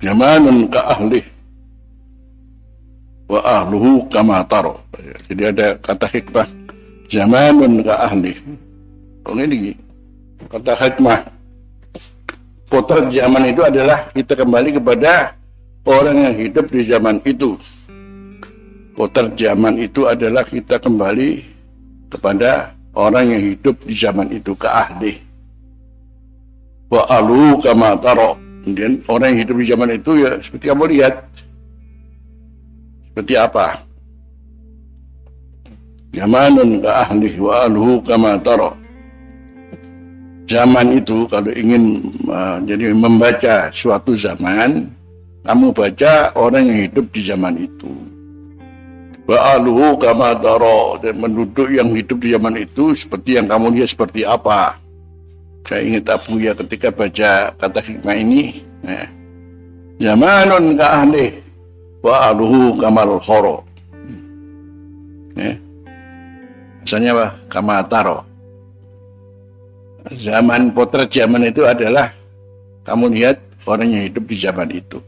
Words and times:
Jamanan 0.00 0.64
ke 0.72 0.80
ahli 0.80 1.20
wa 3.28 3.40
ahluhu 3.44 4.02
kama 4.08 4.42
taro. 4.48 4.80
Jadi 5.28 5.42
ada 5.44 5.76
kata 5.78 6.08
hikmah 6.08 6.48
zamanun 7.06 7.84
ke 7.84 7.92
ahli. 7.94 8.32
Oh 9.28 9.36
ini 9.36 9.76
kata 10.48 10.72
hikmah 10.72 11.20
potret 12.66 13.12
zaman 13.12 13.52
itu 13.52 13.60
adalah 13.60 14.08
kita 14.16 14.34
kembali 14.34 14.70
kepada 14.80 15.36
orang 15.84 16.16
yang 16.32 16.36
hidup 16.48 16.66
di 16.72 16.80
zaman 16.88 17.20
itu. 17.22 17.60
Potret 18.96 19.36
zaman 19.36 19.78
itu 19.78 20.08
adalah 20.08 20.42
kita 20.48 20.80
kembali 20.80 21.44
kepada 22.08 22.72
orang 22.94 23.30
yang 23.30 23.42
hidup 23.54 23.76
di 23.86 23.94
zaman 23.94 24.28
itu 24.30 24.52
ke 24.54 24.66
ahli. 24.66 25.12
Wa 26.90 27.06
alu 27.06 27.58
kama 27.62 27.94
taro. 28.02 28.34
Kemudian 28.60 29.00
orang 29.06 29.28
yang 29.34 29.40
hidup 29.46 29.56
di 29.56 29.66
zaman 29.70 29.90
itu 29.94 30.12
ya 30.20 30.30
seperti 30.42 30.64
kamu 30.68 30.84
lihat. 30.90 31.14
Seperti 33.10 33.34
apa? 33.38 33.66
Zamanun 36.10 36.82
ke 36.82 36.90
ahli. 36.90 37.30
Wa 37.38 37.70
alu 37.70 38.02
kama 38.02 38.36
taro. 38.42 38.74
Zaman 40.50 40.98
itu 40.98 41.30
kalau 41.30 41.54
ingin 41.54 42.02
uh, 42.26 42.58
jadi 42.66 42.90
membaca 42.90 43.70
suatu 43.70 44.18
zaman 44.18 44.90
kamu 45.46 45.70
baca 45.70 46.34
orang 46.34 46.66
yang 46.66 46.80
hidup 46.90 47.06
di 47.14 47.20
zaman 47.22 47.54
itu 47.54 47.86
Ba'aluhu 49.30 49.94
kama 49.94 50.34
daro 50.42 50.98
dan 50.98 51.14
penduduk 51.22 51.70
yang 51.70 51.94
hidup 51.94 52.18
di 52.18 52.34
zaman 52.34 52.58
itu 52.58 52.98
seperti 52.98 53.38
yang 53.38 53.46
kamu 53.46 53.78
lihat 53.78 53.94
seperti 53.94 54.26
apa. 54.26 54.74
Saya 55.70 55.86
ingat 55.86 56.10
Abu 56.10 56.42
ya 56.42 56.50
ketika 56.58 56.90
baca 56.90 57.54
kata 57.54 57.78
hikmah 57.78 58.16
ini. 58.18 58.66
Ya. 58.82 59.06
Zamanun 60.02 60.74
ka 60.74 61.06
ba'aluhu 62.02 62.74
kamal 62.82 63.22
khoro. 63.22 63.62
Ya. 65.38 65.54
Misalnya 66.82 67.10
apa? 67.14 67.26
Kama. 67.46 67.86
Zaman 70.10 70.74
potret 70.74 71.06
zaman 71.06 71.46
itu 71.46 71.62
adalah 71.70 72.10
kamu 72.82 73.14
lihat 73.14 73.38
orang 73.62 73.94
yang 73.94 74.10
hidup 74.10 74.26
di 74.26 74.34
zaman 74.34 74.74
itu. 74.74 74.98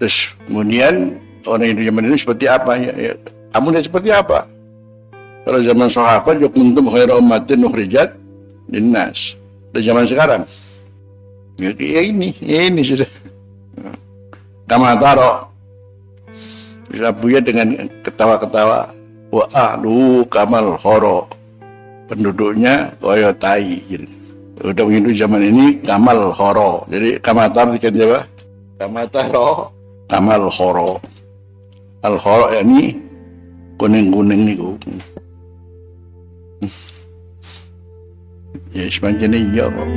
Terus 0.00 0.32
kemudian 0.48 1.20
orang 1.48 1.74
di 1.74 1.86
zaman 1.86 2.02
itu 2.10 2.26
seperti 2.26 2.44
apa 2.50 2.72
ya, 2.78 2.92
ya. 2.94 3.12
kamu 3.54 3.66
lihat 3.74 3.84
seperti 3.86 4.10
apa? 4.12 4.46
Kalau 5.46 5.62
zaman 5.62 5.86
sahabat 5.86 6.42
juga 6.42 6.50
kuntum 6.58 6.90
khairu 6.90 7.22
ummatin 7.22 7.62
nukhrijat 7.62 8.18
linnas. 8.66 9.38
Dan 9.70 9.80
zaman 9.86 10.02
sekarang. 10.02 10.42
Ya, 11.62 11.70
ya 11.78 12.02
ini 12.02 12.34
ya 12.42 12.66
ini 12.66 12.82
sudah. 12.82 13.06
Kama 14.66 14.98
taro. 14.98 15.46
Bisa 16.90 17.14
buya 17.14 17.38
dengan 17.38 17.86
ketawa-ketawa. 18.02 18.90
Wa 19.30 19.46
ahlu 19.54 20.26
kamal 20.26 20.74
khoro. 20.82 21.30
Penduduknya 22.10 22.90
koyo 22.98 23.30
tai 23.38 23.82
gitu. 23.86 24.06
udah 24.56 24.82
begitu 24.88 25.14
zaman 25.14 25.46
ini 25.46 25.78
kamal 25.86 26.34
khoro. 26.34 26.82
Jadi 26.90 27.22
kamatar 27.22 27.70
dikanti 27.70 28.02
apa? 28.02 28.20
Kamataro 28.82 29.70
kamal 30.10 30.50
khoro 30.50 30.98
al 32.06 32.14
khoro 32.22 32.54
ini 32.54 32.94
kuning-kuning 33.82 34.54
niku. 34.54 34.78
Ya 38.70 38.86
semacam 38.86 39.34
ini 39.34 39.56
ya 39.58 39.66
kok. 39.66 39.88